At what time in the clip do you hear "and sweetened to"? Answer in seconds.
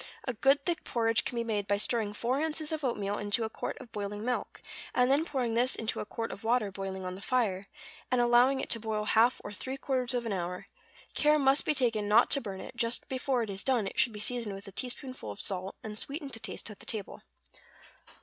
15.83-16.39